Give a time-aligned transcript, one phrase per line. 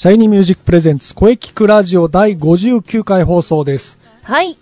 [0.00, 4.00] シャイニーミュージックプレゼンツ声聞くラジオ第59回放送です。
[4.22, 4.56] はい。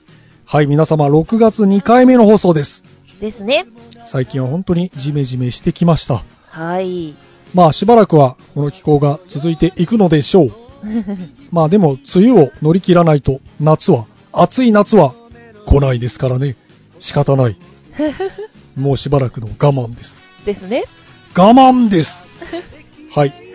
[0.45, 2.83] はい、皆様6月2回目の放送です。
[3.21, 3.65] ですね。
[4.05, 6.25] 最近は本当にジメジメしてきました。
[6.49, 7.15] はい。
[7.55, 10.53] まあしばらくはこの気候が続いていくのでしょう。
[11.53, 15.15] まあでも梅雨を乗り切らないと夏は、暑い夏は
[15.67, 16.57] 来ないですからね。
[16.99, 17.57] 仕方ない。
[18.75, 20.17] もうしばらくの我慢です。
[20.45, 20.87] ですね。
[21.37, 22.25] 我慢です。
[23.15, 23.48] はい。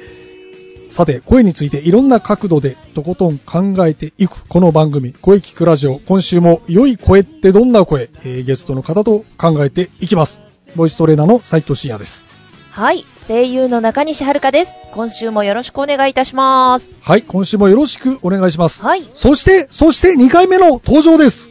[0.94, 5.98] さて、声についていろんな角度でとことん考えていくこの番組、声聞くラジオ。
[5.98, 10.40] 今週も良い声ってどんな声、えーゲストの方と考えていきます。
[10.76, 12.26] ボイストレーナーの斉藤慎也です。
[12.70, 13.08] はい。
[13.28, 14.72] 声優の中西遥です。
[14.94, 17.00] 今週もよろしくお願いいたします。
[17.02, 18.84] はい、今週もよろしくお願いします。
[18.84, 19.10] はい。
[19.16, 21.50] そして、そして2回目の登場です。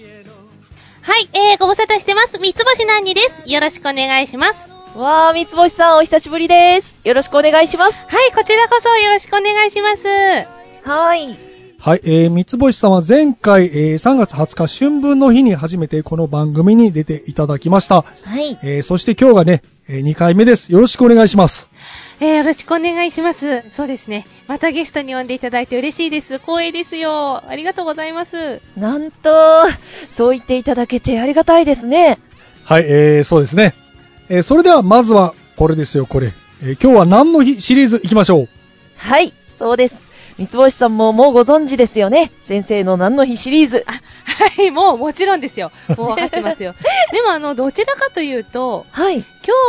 [1.00, 2.38] はい、えー、ご無沙汰してます。
[2.38, 3.42] 三つ星なんにです。
[3.46, 4.72] よろしくお願いします。
[4.94, 7.00] わー、三つ星さんお久しぶりです。
[7.02, 7.98] よろしくお願いします。
[8.08, 10.06] はい、こちらこそよろしくお願いします。
[10.06, 11.34] はい。
[11.78, 18.02] はい、えー、三つ星さんは前回、えー3月20日春分の日に初めてこの番組に出ていただきました。
[18.02, 18.58] はい。
[18.62, 20.70] えーそして今日がね、え2回目です。
[20.70, 21.70] よろしくお願いします。
[22.20, 23.64] えー、よろしくお願いします。
[23.70, 24.26] そうですね。
[24.46, 26.38] またゲストに呼んでいただいて嬉しいです。
[26.38, 27.42] 光栄ですよ。
[27.48, 28.60] ありがとうございます。
[28.76, 29.30] なんと、
[30.10, 32.18] そう言っていただけてありがたいですね。
[32.64, 33.74] はい、えー、そうですね。
[34.34, 36.33] えーそれではまずはこれですよ、これ。
[36.62, 38.48] えー今日は何の日シリーズ行きましょう？
[38.97, 39.34] はい。
[39.58, 40.08] そうです。
[40.38, 42.32] 三つ星さんももうご存知ですよね？
[42.41, 43.84] 先生の何の日シリーズ？
[43.87, 43.93] あ、
[44.56, 45.70] はい、もうもちろんですよ。
[45.98, 46.75] もう分かってますよ。
[47.12, 49.16] でもあの、どちらかというと、はい。
[49.16, 49.25] 今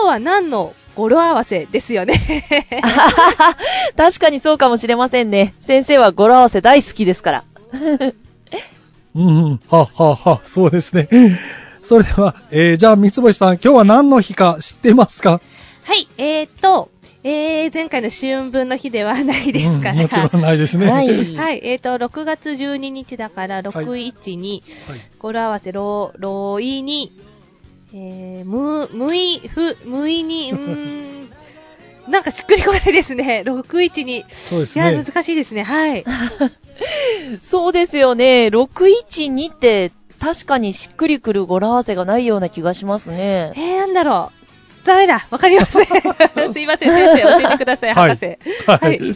[0.06, 2.14] 日は何の語呂合わせですよね？
[3.98, 5.56] 確かにそうかもしれませんね。
[5.60, 7.44] 先生は語呂合わせ大好きですから。
[9.14, 11.10] うんうん、ははは、そうですね。
[11.84, 15.42] それでは、えー、じゃあ三つ星さん、今日は何の日か知ってますか？
[15.84, 16.90] はい、えーと、
[17.24, 19.92] えー、前回の春分の日ではないですから。
[19.94, 20.90] うんもちろんないですね。
[20.90, 21.36] はい。
[21.36, 24.62] はい、えーと、6月12日だから、612、
[24.92, 27.12] はい語呂合わせ、ろ、ろいに、
[27.94, 31.30] えー、む、むい、ふ、むいに、うーん、
[32.10, 33.44] なんかしっくりこないですね。
[33.46, 34.04] 612。
[34.04, 35.04] いや、そうですね。
[35.06, 35.64] 難しいですね。
[35.64, 36.04] はい。
[37.42, 38.48] そうですよね。
[38.48, 39.92] 612って
[40.24, 43.52] 確かにしっくりくる語呂合わせがないような気がしますね。
[43.58, 44.32] えー、なんだろ
[44.82, 44.86] う。
[44.86, 45.28] ダメだ。
[45.30, 45.86] わかりません。
[46.54, 48.38] すいません、先生、教えてください、博士。
[48.66, 49.16] ははいい。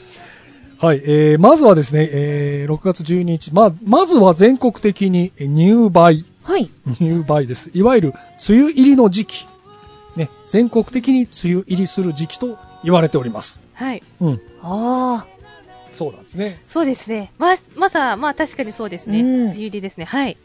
[0.79, 6.25] はい、えー、まずはですね、えー、6月12日、まあ、まずは全国的にえー入梅。
[6.43, 6.69] はい。
[6.99, 7.71] 入梅です。
[7.73, 8.13] いわゆる
[8.47, 9.47] 梅雨入りの時期。
[10.17, 13.63] ね、全国的に梅雨入りする時期と言われております。
[13.73, 14.03] はい。
[14.19, 14.41] うん。
[14.61, 15.25] あ
[15.93, 16.61] そうなんですね。
[16.67, 17.31] そうですね。
[17.39, 19.21] ま、まさ、まあ確かにそうですね。
[19.21, 20.05] うん梅雨入りですね。
[20.05, 20.37] はい。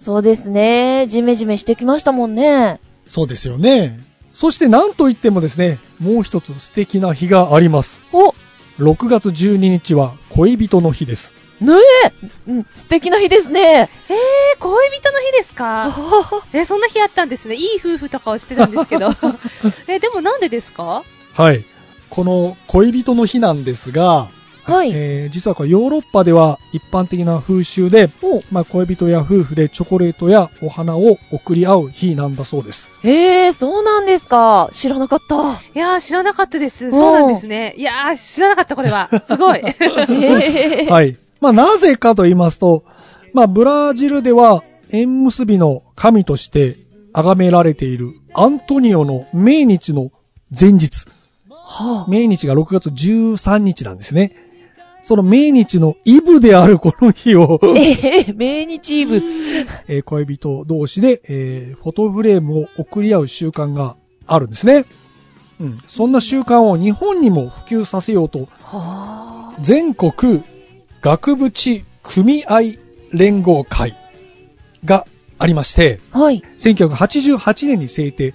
[0.00, 1.06] ー、そうですね。
[1.08, 2.80] ジメジメしてきましたもんね。
[3.08, 4.00] そうですよね。
[4.32, 8.00] そして何といってもですね、もう一つ素敵な日があります。
[8.12, 8.34] お、
[8.78, 11.32] 6月12日は恋人の日です。
[11.60, 11.72] ね
[12.04, 12.12] え、
[12.50, 13.62] うん、素敵な日ですね。
[14.10, 15.90] えー、恋人の日ですか？
[16.52, 17.54] え、そんな日あったんですね。
[17.54, 19.08] いい夫婦とかをしてたんですけど。
[19.88, 21.02] え、でもなんでですか？
[21.32, 21.64] はい。
[22.10, 24.28] この恋人の日なんですが、
[24.66, 28.10] はいえー実はこれヨーロッパでは一般的な風習で、
[28.50, 32.90] まあ、恋人や夫婦でチョコレートやお花を贈り合う日なんだそうです。
[33.02, 34.68] えー、そうなんですか。
[34.72, 35.34] 知らなかった。
[35.34, 36.90] いやー、知らなかったです。
[36.90, 37.74] そうなんですね。
[37.76, 39.10] いやー、知らなかった、これは。
[39.26, 39.60] すごい。
[39.60, 41.16] えー、はい。
[41.40, 42.84] まあ、なぜかと言いますと、
[43.32, 46.76] まあ、ブラジルでは縁結びの神として
[47.12, 50.10] 崇められているアントニオの命日の
[50.58, 51.06] 前日。
[51.48, 54.45] はあ、命日が6月13日なんですね。
[55.06, 59.22] その命日のイブであるこの日を、えー、命日イブ。
[59.86, 64.84] えー恋人同士で、えーフォトフレームを送り合う習慣があるんですね。
[65.60, 65.78] うん。
[65.86, 70.42] そんな習慣を日本にも普及させようと、はあ、全国
[71.00, 72.62] 額縁組合
[73.12, 73.94] 連合会
[74.84, 75.06] が
[75.38, 78.34] ありまして、はい、1988年に制定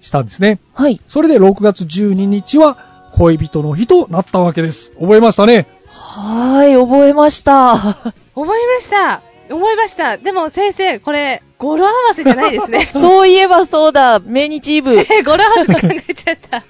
[0.00, 0.60] したんですね。
[0.72, 0.98] はい。
[1.06, 2.78] それで6月12日は
[3.12, 4.92] 恋人の日となったわけです。
[4.92, 5.75] 覚えましたね。
[6.16, 7.76] はーい、覚えました。
[8.34, 9.20] 覚えました。
[9.50, 10.16] 思いました。
[10.16, 12.86] でも先生、これ、語呂合わせじゃないですね。
[12.90, 14.94] そういえばそうだ、命日イブ。
[14.94, 16.64] え 語呂合わせと考えちゃった。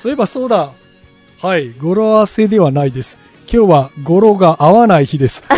[0.00, 0.72] そういえばそうだ。
[1.40, 3.18] はい、語呂合わせではないです。
[3.50, 5.42] 今日は語呂が合わない日です。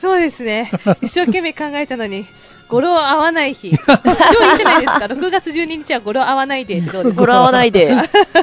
[0.00, 0.70] そうですね。
[1.02, 2.26] 一生懸命考えたのに、
[2.68, 3.68] 語呂合わない日。
[3.70, 7.20] 今日いいじゃないですか？6月12日は語呂合わないでどうですか？
[7.22, 7.94] 語呂合わないで。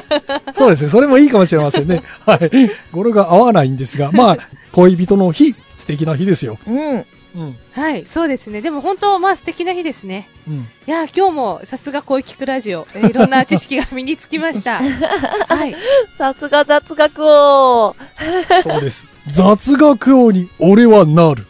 [0.54, 2.02] そうですね、それもいいかもしれませんね。
[2.24, 2.50] はい。
[2.92, 4.38] 語呂が合わないんですが、まあ、
[4.72, 6.58] 恋人の日、素敵な日ですよ。
[6.66, 7.06] うん。
[7.36, 7.56] うん。
[7.72, 8.60] はい、そうですね。
[8.60, 10.28] でも本当、まあ素敵な日ですね。
[10.46, 10.54] うん。
[10.86, 14.80] いやー、今日もさすが声聞くラジオ、えーいろんな知識が身につきました。
[14.82, 15.74] はい。
[16.18, 17.94] さすが雑学王。
[18.62, 19.08] そうです。
[19.28, 21.46] 雑学王に俺はなる。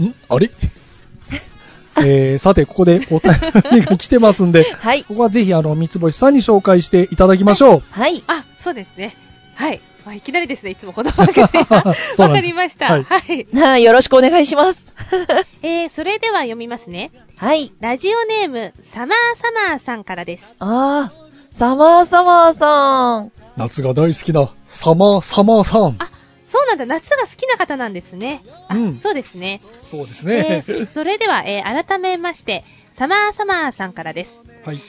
[0.00, 0.14] ん？
[0.28, 0.50] あれ？
[2.04, 3.32] えー、さて、ここでお便
[3.72, 5.04] りが来てますんで、はい。
[5.04, 7.82] ここはぜひ、あの、三つ星さんに紹介していただきましょう。
[7.90, 8.24] はい。
[8.26, 9.14] あ、そうですね。
[9.54, 9.80] はい。
[10.04, 12.86] まあ、いきなりですね、いつもこの番組ですかりました。
[12.92, 13.46] ははいい。
[13.54, 14.92] なあ、よろしくお願いします。
[15.62, 17.12] えー、それでは読みますね。
[17.36, 17.72] はい。
[17.80, 20.56] ラジオネーム、サマーサマーさんからです。
[20.58, 23.32] ああ、サマーサマーさん。
[23.56, 25.96] 夏が大好きなサマーサマーさん。
[25.98, 26.10] あ、
[26.48, 28.42] そうなんだ、夏が好きな方なんですね。
[28.68, 29.60] あ、うんそうですね。
[29.80, 30.64] そうですえね。
[30.66, 34.42] ーそれでは、えー改めまして、サマーサマーさんからです。
[34.64, 34.80] はい。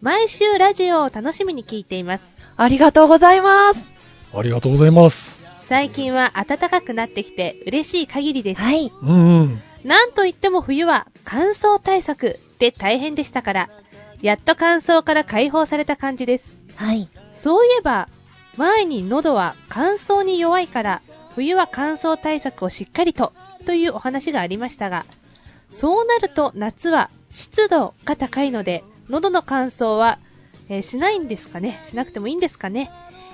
[0.00, 2.36] 毎週ラジオを楽しみに聞いています。
[2.56, 3.95] ありがとうございます。
[4.34, 5.42] ありがとうございます。
[5.60, 8.60] 最近は暖かくなってきて嬉しい限りです。
[8.60, 8.92] はい。
[9.02, 9.62] うんうん。
[9.84, 13.70] なんといっても冬は乾燥対策で大変でしたから、
[14.22, 16.58] やっと乾燥から解放された感じです。
[16.76, 17.08] はい。
[17.32, 18.08] そういえば、
[18.56, 21.02] 前に喉は乾燥に弱いから、
[21.34, 23.32] 冬は乾燥対策をしっかりと、
[23.66, 25.04] というお話がありましたが、
[25.70, 30.18] そうなると夏は湿度が高いので、喉の乾燥は、
[30.68, 31.80] えーしないんですかね？
[31.84, 32.90] しなくてもいいんですかね？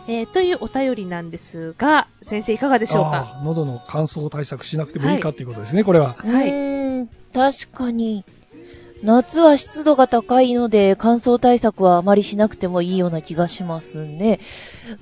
[0.08, 3.40] えーというお便りなんですが、先生いかがでしょうか？
[3.44, 6.16] 喉の乾燥対策しなくてもいいかっていうことですね、これは。
[6.18, 8.24] うーん、確かに。
[9.02, 14.38] 夏は湿度が高いので乾燥対策はあまりしなくてもいいような気がしますね。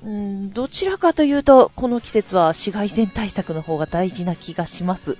[0.03, 5.17] うん、どちらかというと、この季節は紫外線対策の方が大事な気がします。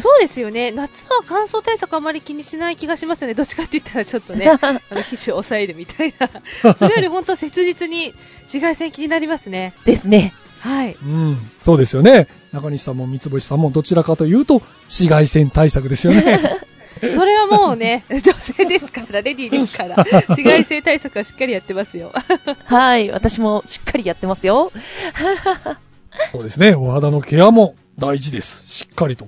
[0.00, 0.72] そうですよね。
[0.72, 3.34] 夏は乾燥対策あまり気にしない気がしますよね。
[3.34, 6.74] どっちかって言ったらちょっとね、 あの、皮脂を抑えるみたいな。
[6.74, 9.72] それより本当切実に紫外線気になりますね。
[9.84, 10.34] ですね。
[10.60, 10.96] はい。
[11.02, 11.50] うん。
[11.60, 12.28] そうですよね。
[12.52, 16.40] 中西さんも三つ星さんもどちらかというと、紫外線対策ですよね。
[17.14, 19.96] それはもうね、 女性ですから、レディーですから、
[20.28, 22.12] 紫外線対策はしっかりやってますよ。
[22.64, 23.10] はい。
[23.10, 24.70] 私もしっかりやってますよ。
[26.30, 26.76] そうですね。
[26.76, 28.64] お肌のケアも大事です。
[28.68, 29.26] しっかりと。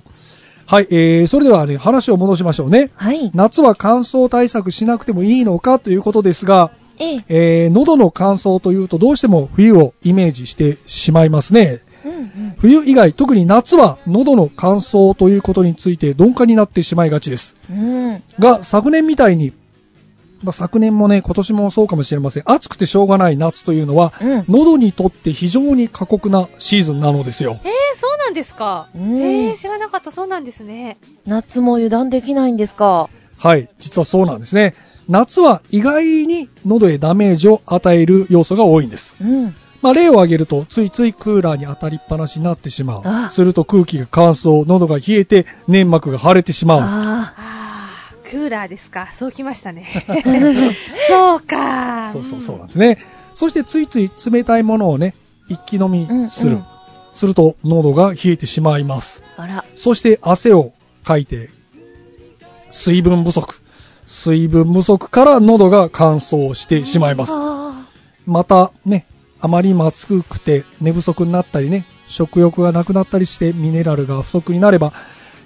[0.65, 0.87] はい。
[0.89, 2.91] えー、それではね、話を戻しましょうね。
[2.95, 3.29] はい。
[3.33, 7.25] 夏は乾燥対策しなくてもいいのかということですが、ええ。
[7.27, 11.81] えー、喉の乾燥というとどうしても冬をイメージしてしまいますね。
[12.15, 12.55] うんうん。
[12.57, 17.55] 冬以外、特に夏は喉の乾燥ということについて鈍感になってしまいがちです。
[17.69, 18.23] うん。
[18.39, 19.53] が、昨年みたいに、
[20.43, 22.43] まあ、昨年もね、今年もそうかもしれません。
[22.45, 24.45] 暑くてしょうがない夏というのは、うん。
[24.47, 27.59] 喉にとって非常に過酷なシーズンなのですよ。
[27.63, 28.89] えー、そうなんですか？
[28.95, 30.97] うんえー、知らなかった、そうなんですね。
[31.25, 33.09] 夏も油断できないんですか？
[33.37, 34.75] はい、実はそうなんですね。
[35.07, 39.15] 夏は意外に喉へダメージを与える要素が多いんです。
[39.21, 39.55] うん。
[39.85, 43.31] まあ、例を挙げると、ついついクーラーに当たりっぱなしになってしまあう。
[43.31, 46.79] すると空気が乾燥、喉が冷えて、粘膜が腫れてしまう。
[46.81, 49.09] ああー、クーラーですか。
[49.15, 49.85] そうきましたね。
[51.07, 52.09] そうか。
[52.09, 52.97] そうそうそうなんですね。
[53.35, 55.13] そしてついつい冷たいものをね、
[55.49, 56.53] 一気飲みする。
[56.53, 56.65] うんうん
[57.15, 59.23] すると喉が冷えてしまいます。
[59.37, 59.43] あ。
[59.43, 59.65] あら。
[59.75, 60.73] そして汗を
[61.05, 61.49] かいて、
[62.71, 63.61] 水分不足。
[64.05, 67.31] 水分不足から喉が乾燥してしまいます。
[67.33, 67.87] あ
[68.25, 69.05] またね、
[69.39, 74.93] あまりにも暑くて寝不足になったりね、食欲がなくなったりしてミネラルが不足になれば、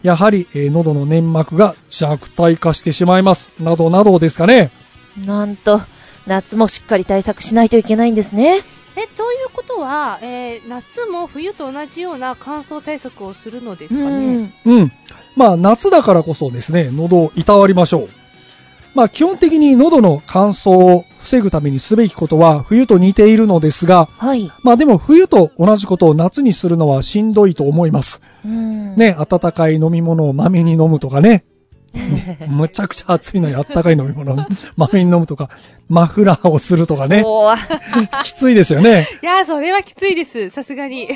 [0.04, 3.50] やはり、えー喉の粘膜が弱体化してしまいます。
[3.60, 4.72] などなどですかね。
[5.18, 5.82] ーなんと、
[6.26, 8.62] 夏もしっかり対策しないといけないんですね。
[8.96, 14.54] え、ということは、えー夏も冬と同じような乾燥対策をするのですかね？
[14.66, 14.92] うん。
[15.36, 18.10] まあ、夏だからこそですね、喉をいたわりましょう。
[18.96, 24.52] まあ、基本的に喉の乾燥を防ぐためにすべきことは冬と似ているのですが、はい。
[24.64, 28.22] まあでも冬と同じことを夏にするのはしんどいと思います。
[28.44, 28.96] うん。
[28.96, 31.44] ね、温かい飲み物をまめに飲むとかね。
[32.48, 34.38] むちゃくちゃ暑いのに温かい飲み物を
[34.78, 35.50] まめに飲むとか、
[35.88, 37.24] マフラーをするとかね。
[38.24, 39.08] きついですよね。
[39.22, 40.50] いやー、それはきついです。
[40.50, 41.10] さすがに。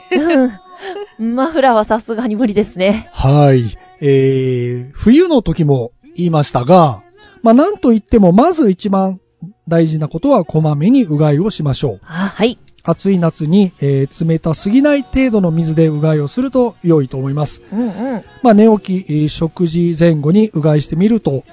[1.19, 1.35] うん。
[1.35, 3.09] マフラーはさすがに無理ですね。
[3.11, 3.77] はい。
[4.01, 7.01] えー、冬の時も言いましたが、
[7.43, 9.19] まあ、なんと言っても、まず一番
[9.67, 12.01] 大事なことは、こまめにうがいをしましょう。
[12.05, 12.57] あ、はい。
[12.85, 17.61] 暑い夏に、えー冷たすぎない程度の水でうがいをすると良いと思います。
[17.71, 18.23] うんうん。
[18.41, 21.43] まあ、寝起き、えー食事前後にうがいしてみると、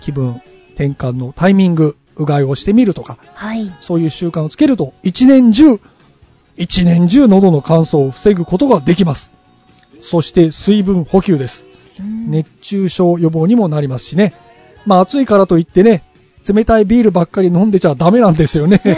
[0.00, 0.40] 気分
[0.74, 3.70] 転換のタイミング、うがいをしてみるとか、はい。
[3.80, 5.80] そういう習慣をつけると、一年中、
[6.56, 9.30] 一年中喉の乾燥を防ぐことができます。
[10.00, 11.64] そして水分補給です。
[12.00, 14.34] うん熱中症予防にもなりますしね。
[14.86, 16.02] まあ暑いからといってね、
[16.48, 18.80] 冷たいビールばっかり飲んでちゃダメなんですよね。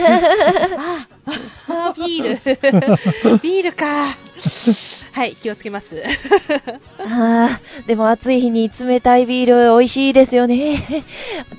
[1.68, 2.38] あービール。
[3.42, 3.86] ビールか。
[5.12, 6.02] はい、気をつけます。
[6.98, 11.04] ああ、でも暑い日に冷たいビール美味しいですよね。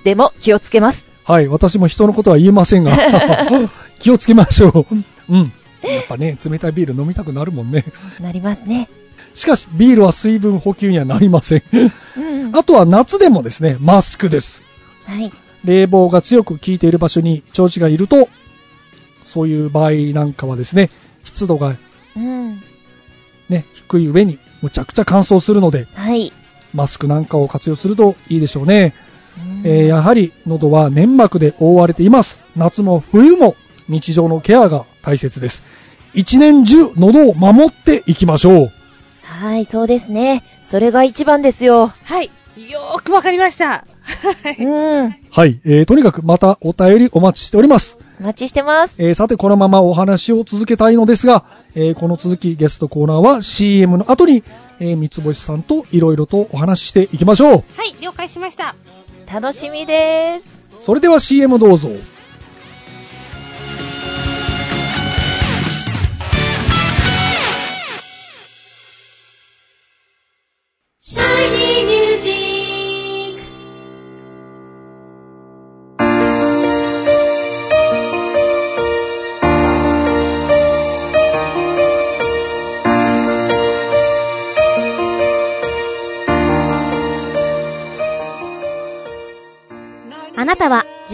[0.04, 1.06] でも気をつけます。
[1.24, 2.92] はい、私も人のことは言えませんが、
[4.00, 4.96] 気をつけましょう。
[5.30, 5.54] うん。
[5.84, 7.86] やっぱね、冷たいビール飲みたくなるもんね。
[8.20, 8.90] なりますね。
[9.34, 11.64] しかし、ビールは水分補給にはなりません。
[12.18, 12.56] うん。
[12.56, 14.62] あとは夏でもですね、マスクです。
[15.06, 15.32] はい。
[15.64, 18.28] 冷房が強く効いている場所に長子がいると、
[19.26, 20.90] そういう場合なんかはですね、
[21.24, 21.76] 湿度が
[22.16, 22.62] うん。
[23.50, 26.32] ね、低い上にむちゃくちゃ乾燥するので、はい。
[26.74, 28.94] マスクなんかを活用するといいでしょうね。
[29.38, 32.40] うんえーやはり喉は粘膜で覆われています。
[32.56, 33.56] 夏も冬も
[33.88, 35.64] 日常のケアが大切です。
[36.14, 38.72] 一年中喉を守っていきましょう。
[39.32, 40.44] はい、そうですね。
[40.64, 41.88] それが一番ですよ。
[41.88, 42.30] はい、
[42.70, 43.66] よーくわかりました。
[43.66, 43.86] は
[44.60, 45.16] いうん。
[45.32, 47.98] はい、えーとにかくまたお便りお待ちしております。
[48.20, 48.96] お待ちしてます。
[49.00, 51.46] えーさてこのままお話を続けたいのですが、
[51.76, 54.44] えーこの続きゲストコーナーは CM の後に、
[54.80, 57.52] えー三つ星さんといろいろとお話ししていきましょう。
[57.52, 58.76] はい、了解しました。
[59.32, 60.52] 楽しみです。
[60.80, 61.90] それでは CM どうぞ。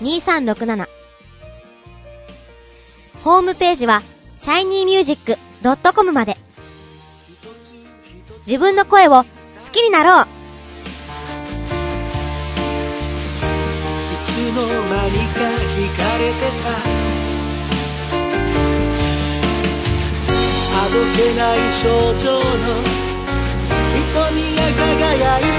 [0.00, 0.88] 2367
[3.24, 4.02] ホームページは
[4.38, 6.36] shinymusic.com まで。
[8.46, 9.26] 自分の声を好
[9.72, 10.22] きになろう。
[10.22, 10.26] い
[14.26, 15.40] つの間にか
[15.74, 16.70] 惹かれてた。
[20.78, 21.84] あどけない症
[22.18, 22.44] 状の
[24.14, 25.55] 瞳が輝いて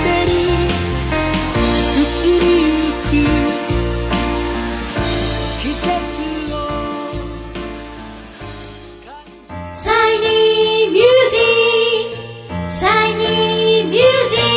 [12.77, 14.47] ックシャイニーミュージッ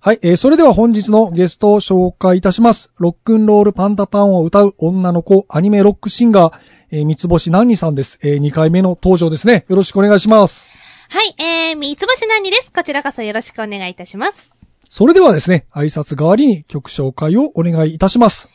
[0.00, 2.90] はい、えーそれでは本日のゲストを紹介いたします。
[2.98, 6.52] ロックンロールパンダパンを歌う女の子アニメロックシンガー、
[6.90, 8.18] えー三つ星ナンニさんです。
[8.22, 9.64] え2回目の登場ですね。
[9.68, 10.68] よろしくお願いします。
[11.10, 12.72] はい、えー、三つ星なにです。
[12.72, 14.56] こちらこそよろしくお願いいたします。
[14.88, 18.50] それではですね、挨拶代わりに曲紹介をお願いいたします。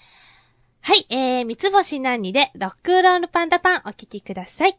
[0.81, 4.77] はい、えー、三つ星何にで、ロックンロールパンダパンお聴きください。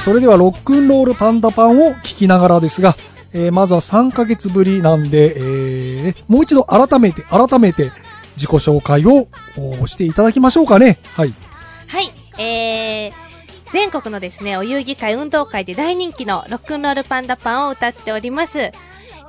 [0.00, 2.96] それではロックンロールパンダパンを聞きながらですが、
[3.32, 7.92] えーまずは3ヶ月ぶりなんで、えーもう一度改めて、改めて
[8.36, 9.28] 自己紹介を
[9.80, 10.98] おしていただきましょうかね。
[11.14, 11.34] はい。
[11.86, 13.12] はい、えー、
[13.72, 18.72] 全国のですね、お遊戯会、運動会で大人気のロックンロールパンダパンを歌っております。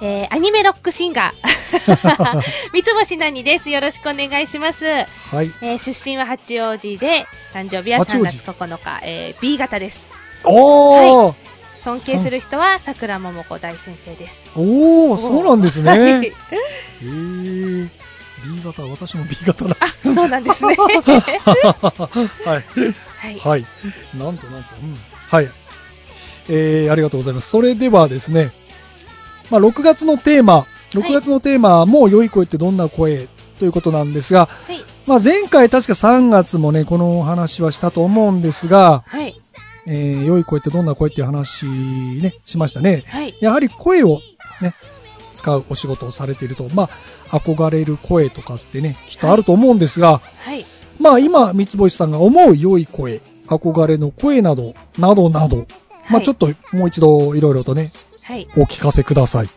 [0.03, 2.41] えー、アニメロックシンガー、
[2.73, 3.69] 三つ星なにです。
[3.69, 4.87] よろしくお願いします。
[4.87, 5.47] えはい。
[5.49, 10.20] ー、出身は八王子で、誕生日は3八王子月9日、えー、B 型です。
[10.43, 11.35] おー、
[11.83, 14.49] 尊敬する人は桜桃子大先生です。
[14.55, 16.33] おー、そうなんですはいね。
[17.01, 17.89] へー。
[18.43, 19.99] B 型、私も B 型なんです。
[20.01, 20.75] そうなんですね。
[22.45, 22.65] はい。
[23.17, 23.39] はい。
[23.39, 23.65] はい。
[24.15, 24.75] なんとなんと。
[24.81, 24.97] うん。
[25.27, 25.49] はい。
[26.49, 27.49] えー、ありがとうございます。
[27.49, 28.51] それではですね、
[29.49, 33.27] まあ、6月のテーマ、6月のテーマも良い声ってどんな声
[33.59, 34.83] ということなんですが、はい。
[35.05, 39.40] まあ、前回確か3月もね、このお話はしたと思うんですが、はい。
[39.87, 43.03] えー、良い声ってどんな声っていう話ね、しましたね。
[43.07, 43.35] はい。
[43.39, 44.21] やはり声を
[44.61, 44.73] ね、
[45.35, 46.89] 使うお仕事をされていると、ま
[47.31, 50.65] あ、憧れる声とかってね、きっとあると思うんですが、はい。
[50.99, 55.65] まあ今、三つ星さんが思う良い声、憧れの声など、などなど、
[56.09, 58.47] まあちょっともう一度いろいろとね、はい。
[58.55, 59.49] お聞かせください。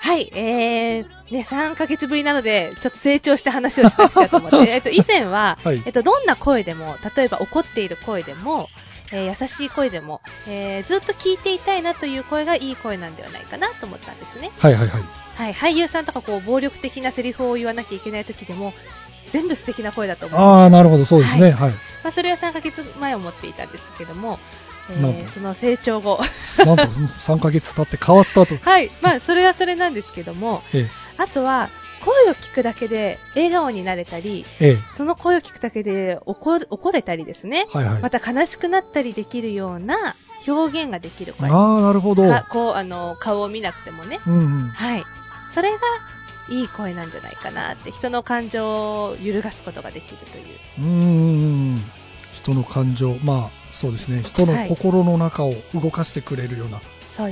[0.00, 8.68] はい、えー、ね、3ヶ月ぶりなので、ちょっと成長して話をしたいなと思って、 えっと、以前は、はいえっと、どんな声でも、例えば怒っている声でも、
[9.12, 14.50] えー優しい声でも、えーずっと聞いていたいなという声がいい声なんではないかなと思ったんですね。
[14.58, 15.02] はいはいはい。
[15.36, 18.74] はい、俳優さんとかこう、暴力的なセリフを言わなきゃいけない時でも、
[19.30, 20.40] 全部素敵な声だと思う。
[20.40, 21.52] ああ、なるほど、そうですね。
[21.52, 21.70] はい。
[21.70, 21.76] ま
[22.08, 24.38] あ、それは3ヶ月前思っていたんですけども、
[24.90, 26.18] えーその成長後、
[26.64, 28.56] なんと、3ヶ月経って変わったと。
[28.62, 31.68] はい、まあ、それはそれなんですけども、えあとは、
[32.00, 37.66] 声を聞くだけで笑顔になれたり、え、ええ、その声を聞くだけで怒怒れたりですね。
[37.72, 38.02] はいはい。
[38.02, 40.14] また悲しくなったりできるような
[40.46, 41.50] 表現ができる声。
[41.50, 42.22] ああ、なるほど。
[42.22, 44.20] かこう、あの、顔を見なくてもね。
[44.26, 44.68] うんうん。
[44.68, 45.04] はい。
[45.50, 45.78] それが、
[46.50, 50.46] いい声なんじゃないかなって、人の感情を揺るがすことができるという。
[50.78, 51.76] うーん。
[52.38, 54.22] 人の感情、まあ、そうですね。
[54.22, 56.80] 人のはい心の中を動かしてくれるような。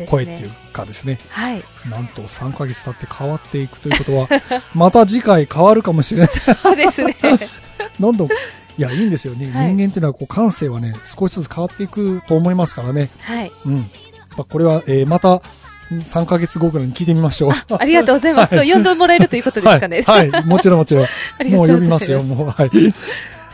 [0.09, 1.21] 声っていうかですね。
[1.29, 1.63] はい。
[1.89, 4.29] なんと3ヶ月経って変わっていくということは、
[4.75, 6.29] また次回変わるかもしれない。
[6.29, 7.17] そうですね。
[8.01, 8.31] どんどん、い
[8.79, 9.49] や、いいんですよね。
[9.53, 13.11] はい人間っていうのは、こう、感性はね、少しずつ変わっていくと思いますからね。
[13.21, 13.53] はい。
[13.65, 13.77] うん。
[14.37, 15.41] まあこれは、えーまた、ん
[16.01, 17.53] 3ヶ月後ぐらいに聞いてみましょう。
[17.79, 18.55] ありがとうございます。
[18.57, 20.03] はい呼んでもらえるということですかね。
[20.03, 21.07] はい、はいもちろんもちろん。
[21.51, 22.49] もう呼びますすよ、もう。
[22.49, 22.71] はい。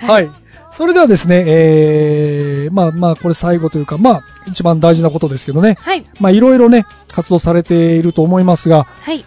[0.07, 0.31] はい。
[0.73, 5.77] それではですね、えー、まあまあ、これ最後というか、まあ、一番大事なことですけどね。
[5.79, 6.03] はい。
[6.19, 9.25] まあ、いろいろね、活動されていると思いますが、はい。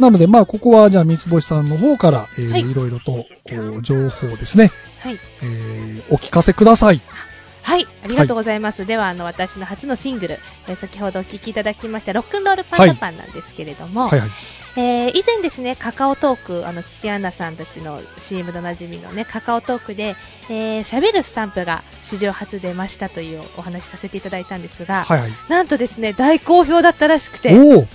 [0.00, 3.24] なので、まあ、ここは、じゃあ、三つ星さんの方から、えーはいいろいろと、
[3.82, 5.18] 情報をですね、はい。
[5.42, 7.00] えーお聞かせください。
[7.68, 8.86] はい、ありがとうございます。
[8.86, 14.30] では、あの、私の初のシングル、えー先ほどお聴きいただきました、ロックンロールパンダパンなんですけれども、はいはい。
[14.76, 20.16] えー以前ですね、カカオトーク、あの、土アナさんたちの CM でおなじみのね、カカオトークで、
[20.48, 25.30] えー喋るスタンプが史上初出ましたというお話しさせていただいたんですが、はいはい。
[25.50, 27.86] なんとですね、大好評だったらしくて、えー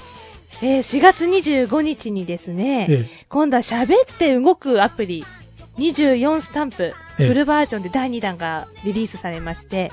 [0.62, 5.26] 4月25日にですね、え今度は喋って動くアプリ、
[5.80, 9.92] 24スタンプ、ええフルバージョンで第2弾がリリースされまして、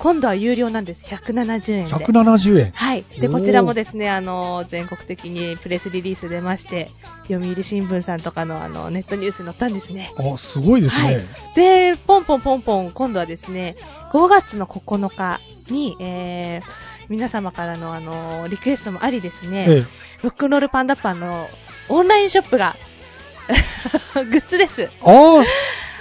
[0.00, 1.04] 今度は有料なんです。
[1.04, 1.94] 170円えで。
[1.94, 2.70] 170円。
[2.72, 3.04] はい。
[3.20, 6.90] で、こちらもですね、あの、全国的にプレスリリース出まして、
[7.28, 10.10] 読売新聞さんとかのあの、ネットニュースに載ったんですね。
[10.16, 11.14] あ、すごいですね。
[11.14, 13.76] はいで、ポンポンポンポン、今度はですね、
[14.12, 15.38] 5月の9日
[15.70, 16.70] に、えー、
[17.10, 19.84] 皆様からのあの、リクエストもありですね、ええ
[20.22, 21.48] ロックンロールパンダパンの
[21.88, 22.76] オンラインショップが、
[24.14, 24.90] グッズです。
[25.02, 25.44] ああ、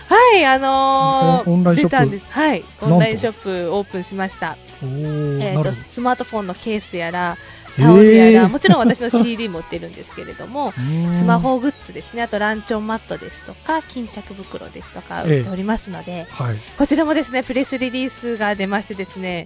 [0.09, 2.25] はい、あのー、出たんです。
[2.31, 4.57] はい、オンラインショップオープンしました。
[4.81, 7.37] えっ、と、スマートフォンのケースやら、
[7.77, 10.73] タオルやら、へーもちろん私の CD 持ってるんですけれども、
[11.13, 16.57] スマホグッズですね、あとランチョンマットですとか、巾着袋ですとか売っておりますので、はい。
[16.79, 19.45] こちらもですね、プレスリリースが出ましてですね、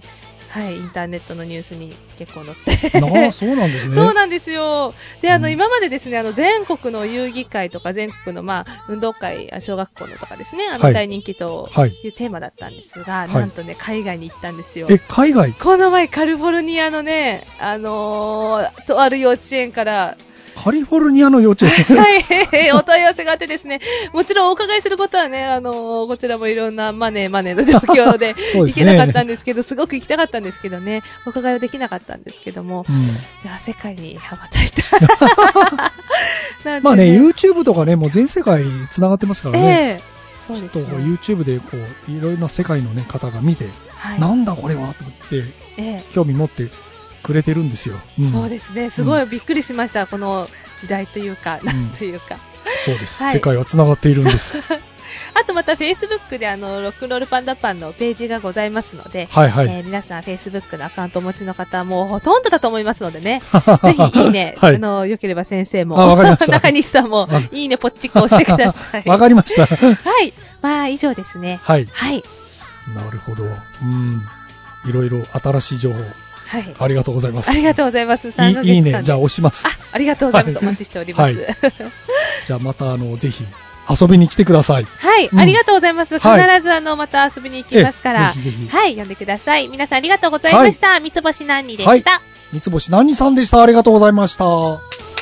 [0.54, 3.00] はい、インターネットのニュースに結構載って。
[3.00, 3.94] そうなんですね。
[3.98, 4.94] そうなんですよ。
[5.20, 11.90] で、あの、うん今までですね、あの、全国の遊戯会とか、全国の、まあ、運動会、あ小学校のとかですね、あの、はい大人気とはい。
[12.04, 14.86] いうテーマだったんですが、いなんとね、海外に行ったんですよ。
[14.90, 15.52] え、海外？
[15.54, 20.16] この前、カリフォルニアのね、あのーとある幼稚園から、
[20.56, 21.72] カリフォルニアの幼稚園。
[21.96, 23.80] はい、お問い合わせがあってですね、
[24.12, 32.98] もちろんお伺いすることはね、あのーこちらもいろんなマネーマネーの状況で 行けなかったんですけど、すごく行きたかったんですけどね、お伺いはできなかったんですけども、うんい
[33.44, 35.92] や、世界に羽ばたいた。
[36.68, 40.00] なんでまあね、YouTube とかね、もう全世界繋がってますからね。
[40.00, 40.14] ええ
[40.46, 41.04] そうですちょっとね。
[41.04, 41.68] YouTube でこ
[42.08, 44.20] う、いろいろな世界のね、方が見て、はい。
[44.20, 45.44] なんだこれはと思って、
[45.78, 46.68] ええ興味持って
[47.24, 47.96] くれてるんですよ。
[48.20, 48.90] んそうですね。
[48.90, 50.06] すごいびっくりしました。
[50.06, 50.46] この
[50.80, 52.38] 時代というか、んなんというか。
[52.84, 53.22] そうです。
[53.22, 54.58] はい世界は繋がっているんです。
[55.34, 59.66] あとまた Facebook であの、ロックンロールパンダパンのページがございますので、はいはい。
[59.66, 63.40] えー皆さん Facebook のアカウントお持ちの方はもうほとんどだと思いますのでね。
[63.82, 65.96] ぜひいいね、はいあの、よければ先生も、
[66.46, 69.02] 中西さんもあ、いいねポッチッコ押してください。
[69.08, 69.66] わかりました。
[69.66, 70.34] はい。
[70.60, 71.60] まあ、以上ですね。
[71.62, 71.88] はい。
[71.90, 72.22] はい。
[72.94, 73.44] なるほど。
[73.44, 74.26] うん。
[74.86, 76.00] いろいろ新しい情報、
[76.46, 76.74] はい。
[76.78, 77.50] ありがとうございます。
[77.50, 78.28] ありがとうございます。
[78.28, 79.00] 3ヶいいいいね。
[79.02, 80.56] じゃあ押しますあ。、ありがとうございます。
[80.56, 81.38] はいお待ちしております。
[81.38, 81.56] ははいい。
[82.46, 83.44] じゃあまた、あの、ぜひ、
[83.88, 84.82] 遊びに来てください。
[84.82, 86.18] うんありがとうございます。
[86.18, 88.32] 必はいずあの、また遊びに行きますから。
[88.34, 89.68] ええぜひぜひはい、呼んでください。
[89.68, 91.00] 皆さんありがとうございました。
[91.00, 92.22] 三つ星何にではいした。
[92.52, 93.62] 三つ星何さんでした。
[93.62, 95.13] ありがとうございました。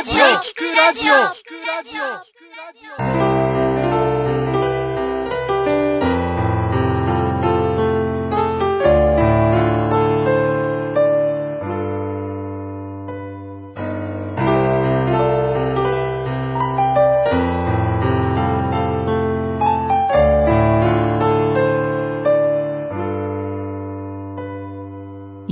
[0.00, 3.20] 聞くラジオ聞くラジオ聞くラジオ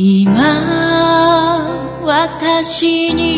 [0.01, 0.41] 今、
[2.03, 3.38] 私に。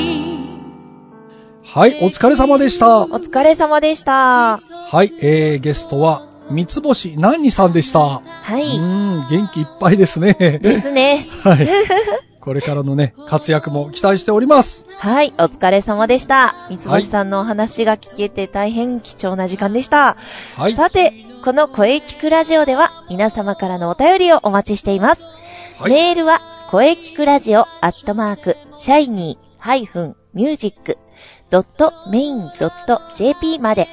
[1.72, 3.02] はい、お疲れ様でした。
[3.02, 4.58] お疲れ様でした。
[4.58, 8.00] はい、えー、ゲストは、三つ星何さんでした。
[8.00, 8.22] は
[8.56, 8.64] うい。
[8.64, 10.34] ーん、元気いっぱいですね。
[10.34, 11.28] ですね。
[11.44, 11.68] はい。
[12.40, 14.84] これからのね、活躍も期待しております。
[14.98, 16.56] はい、お疲れ様でした。
[16.70, 20.16] 三つ星さんのお話が聞けて大変貴重な時間でした。
[20.56, 20.74] はい。
[20.74, 25.22] さて、この声聞くラジオでは皆様からのお便りをお待ちしています。
[25.78, 25.92] はい。
[25.92, 26.40] メールは、
[26.72, 29.50] 声聞くラジオアットマーク、シャイニー
[31.50, 33.88] -music.main.jp まで、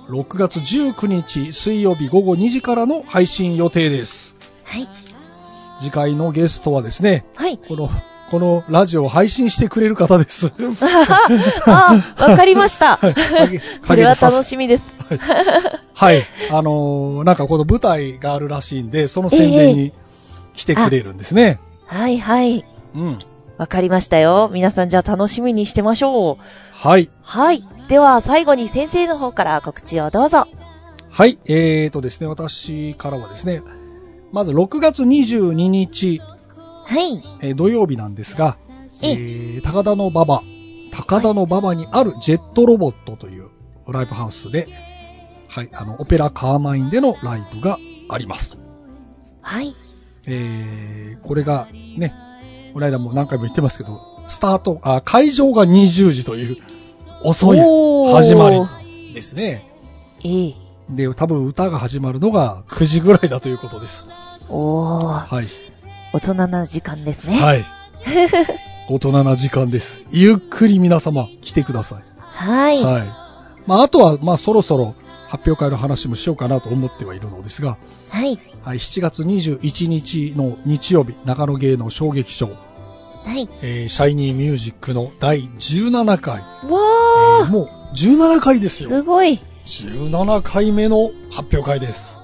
[0.10, 4.36] 6月19日水曜日午後2時からの配信予定です。
[4.64, 4.88] はい。
[5.80, 7.58] 次回のゲストはですね、はい。
[7.58, 7.90] この、
[8.30, 10.52] このラジオを配信してくれる方です。
[11.66, 12.98] あ、わかりました。
[12.98, 14.96] はい影そ れは楽しみです。
[15.10, 15.20] はい。
[15.94, 16.26] はい。
[16.52, 19.94] あのーなんかこの舞台があるらしいんで、その宣伝に
[20.54, 21.60] 来てくれるんですね。
[21.86, 22.66] はいはい。
[22.96, 23.20] うん。
[23.58, 24.52] わかりましたよ。
[24.54, 26.38] 皆さんじゃあ楽しみにしてましょう。
[26.74, 27.10] はい。
[27.24, 27.64] はい。
[27.88, 30.46] では最後に先生の方から告知をどうぞ。
[31.10, 31.40] はい。
[31.48, 33.64] えーとですね、私からはですね、
[34.32, 36.22] まず6月22日、
[36.88, 37.22] はい。
[37.42, 38.58] えー土曜日なんですが、
[39.04, 40.42] ええー高田の馬場、
[40.92, 43.50] 高田の馬場にあるジェットロボットという
[43.88, 44.68] ライブハウスで、
[45.50, 47.78] はい、あの、オペラカーマインでのライブが
[48.10, 48.58] ありますと。
[49.42, 49.76] はい。
[50.28, 52.14] えー、これがね、
[52.74, 56.58] この間も何回も言ってますけど、スタート、あ、会場が20時という
[57.24, 57.58] 遅い
[58.14, 59.72] 始まりですね。
[60.24, 60.56] ええ。
[60.90, 64.06] で、多分歌が始まるのが9時ぐらいだということです。
[64.50, 65.36] おー。
[65.36, 65.46] はい。
[66.14, 67.40] 大人な時間ですね。
[67.40, 67.66] はい。
[68.90, 70.06] 大人な時間です。
[70.12, 72.04] ゆっくり皆様来てください。
[72.20, 72.84] はい。
[72.84, 73.04] はい。
[73.66, 74.96] まあ、あとは、まあ、そろそろ
[75.28, 77.78] 発表会の話もしようかなと思ってはいるのですが、
[78.10, 78.40] はい。
[78.64, 82.54] はい、7月21日の日曜日、長野芸能小劇場、は
[83.36, 83.50] い。
[83.62, 86.44] えーシャイニーミュージックの第17回、わ
[87.42, 87.52] えーー。
[87.52, 88.90] もう17回ですよ。
[88.90, 89.42] すごい。
[89.66, 92.17] 17回目の発表会です。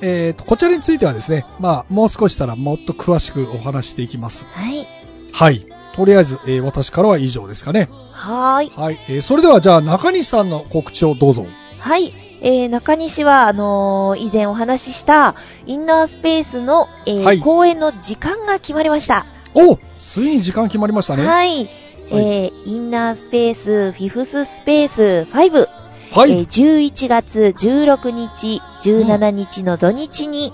[0.00, 4.46] えーと、こちらについてはですね、まあ、もう少ししたらもっと詳しくお話していきます。
[4.46, 4.86] はい。
[5.32, 5.66] はい。
[5.94, 7.88] とりあえず、えー私からは以上ですかね。
[8.12, 8.72] はーい。
[8.74, 9.00] はい。
[9.08, 11.46] えーそれではじゃあ中西さんの告知をどうぞ。
[11.78, 12.14] はい。
[12.40, 15.34] えー、中西は、あのー以前お話しした、
[15.66, 19.26] インナースペースの、えーはい公演の時間が決まりました。
[19.54, 21.26] おついに時間決まりましたね。
[21.26, 21.68] はい。
[22.10, 25.68] えー、インナースペース、フィフススペース5、
[26.12, 26.32] はい。
[26.32, 30.52] えー11月16日、17日の土日に、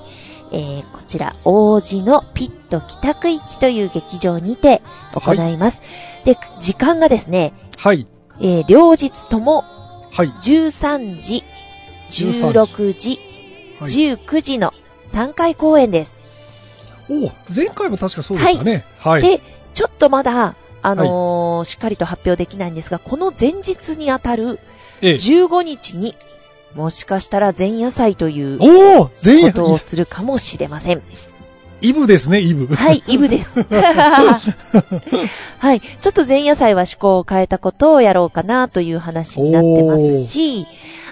[0.53, 4.83] えーこちら、王子のピット北区域という劇場にて
[5.15, 5.83] 行います。
[6.25, 8.07] で、時間がですね、はい。
[8.41, 9.65] えー両日とも
[10.13, 10.29] はい。
[10.29, 11.45] 13時、
[12.09, 13.21] 13 16時、
[13.81, 14.73] はい、19時の
[15.05, 16.19] 3回公演です。
[17.09, 18.85] お前回も確かそうでしたね。
[18.99, 19.23] はい。
[19.23, 19.41] で、
[19.75, 24.75] ちょっとまだ、あのーしっかりと発表できないんですが、この前日にあたるええ
[25.13, 26.15] 15日に、
[26.75, 31.03] もしかしたら前夜祭というこおお全員とをするかもしれません。
[31.81, 32.75] イブですね、イブ。
[32.75, 33.61] はい、イブです。
[35.59, 40.67] はい、ちょっと前夜祭は趣向を変えたことをやろうかなという話になってますし、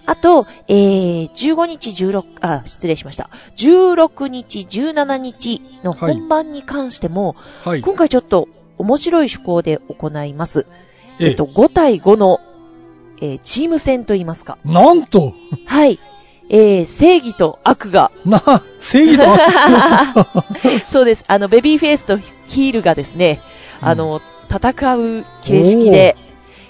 [0.07, 3.31] あと、えー、15日16、あ、失礼しました。
[3.57, 7.83] 16日、17日の本番に関しても、はい。
[7.83, 10.67] 今回ちょっと面白い趣向で行います。
[11.21, 12.41] えええっと、5対5の、
[13.23, 14.59] えーチーム戦といいますか。
[14.65, 15.33] なんと、
[15.67, 15.99] はい。
[16.51, 19.41] えー、正義と悪が、な、正義と悪
[20.85, 21.25] そうです。
[21.29, 23.41] あの、ベビーフェイスとヒールがですね、
[23.81, 26.17] うんあの、戦う形式で、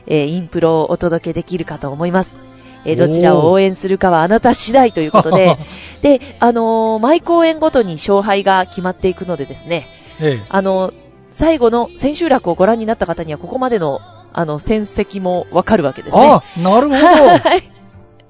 [0.07, 2.37] えーインプロをお届けできるかと思います。
[2.85, 5.57] えーどちらを応援するかはあなた次第ということで、
[6.03, 9.89] で、あのー毎公演ごとに勝敗が決まっていくのでですね、
[10.21, 10.47] ええ。
[10.51, 10.93] あの、
[11.33, 14.01] 最後の千秋楽をご覧になった方には、ここまでの、
[14.33, 16.23] あの、戦績もわかるわけですね。
[16.23, 16.99] あ、なるほど。
[16.99, 17.63] はい。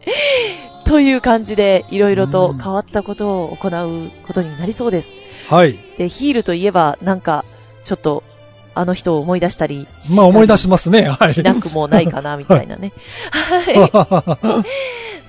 [0.85, 5.11] という感じで、いろいろと変わったことを行うことになりそうです。
[5.49, 5.79] はい。
[5.97, 7.45] で、ヒールといえば、なんか、
[7.85, 8.25] ちょっと、
[8.75, 9.87] あの人を思い出したり
[10.17, 11.07] まあ思い出しますね。
[11.07, 11.35] はい。
[11.35, 12.93] しなくもないかな、みたいなね。
[13.31, 14.65] はい。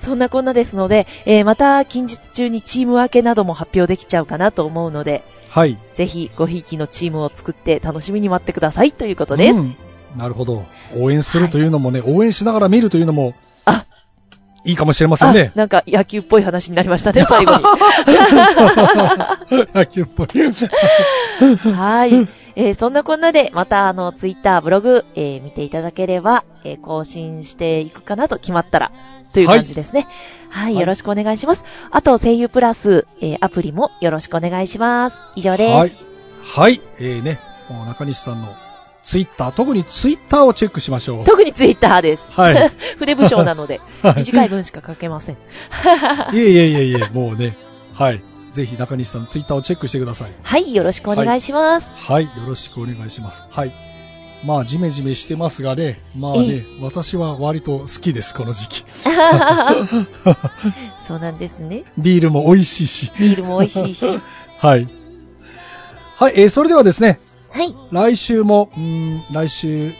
[0.00, 5.78] そんなこんなですので、えーまた近日中にチーム分けなども発表できちゃうかなと思うので、はい。
[5.94, 9.54] ぜひごひいきのチームを作って楽しみに待ってくださいということです。
[9.54, 9.76] うん
[10.16, 10.64] なるほど。
[10.96, 13.84] 応援するというのもね、応援しながら見るというのも、あ、
[14.64, 15.58] いいかもしれませんねあ。
[15.58, 17.62] なんか野球っぽい話になりましたね、 最後に。
[19.74, 20.28] 野球っぽい。
[21.74, 22.28] はい。
[22.56, 28.92] えーそんなこんなで、またあの、ツイッター、ブログ、えー見ていただければ、えー更新していくかなと決まったら、
[29.32, 30.06] という感じですね。
[30.50, 31.64] はい、はいよろしくお願いします。
[31.90, 35.20] あと、声優プラス、えーアプリもよろしくお願いします。
[35.34, 35.74] 以上です。
[35.74, 35.98] はい。
[36.44, 36.80] はい。
[37.00, 37.40] えーね、
[37.88, 38.54] 中西さんの
[39.04, 41.24] ツイッター、特にツイッターをチェックしましょう。
[41.24, 42.26] 特にツイッターです。
[42.30, 42.70] はい。
[42.98, 45.36] 筆部章なので、 はい短い文しか書けません。
[46.32, 47.56] いえいえいえいえ、もうね、
[47.92, 48.22] はい。
[48.52, 50.32] ぜひ中西さんのツイッターをチェックしてください。
[50.42, 51.92] はい、よろしくお願いします。
[51.94, 52.24] はい。
[52.24, 53.44] よろしくお願いします。
[53.50, 53.72] はい。
[54.44, 58.84] まあ、ジメジメしてますがね、まあね、私は割と好きです、この時期。
[61.06, 61.84] そうなんですね。
[61.98, 63.12] ビールも美味しいし。
[63.18, 64.06] ビールも美味しいし。
[64.58, 64.88] はい。
[66.16, 67.18] はい、えーそれではですね、
[67.54, 67.72] はい。
[67.92, 69.92] 来週も、うーん来週、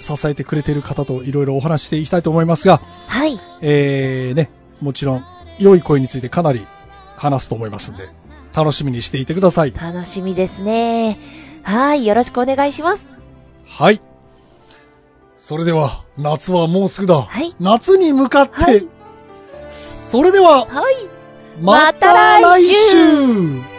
[0.00, 3.38] 支えてくれている方といろいろお話ししていきたいと思いますが、はい。
[3.60, 5.24] えー、ね、もちろん、
[5.60, 6.66] 良い声についてかなり
[7.16, 8.08] 話すと思いますんで、
[8.52, 9.72] 楽しみにしていてください。
[9.72, 11.20] 楽しみですね。
[11.62, 13.08] はい、よろしくお願いします。
[13.68, 14.00] はい。
[15.36, 17.22] それでは、夏はもうすぐだ。
[17.22, 18.88] はい夏に向かって、はい
[19.68, 20.94] それでは、はい。
[21.60, 23.71] またまた来来週週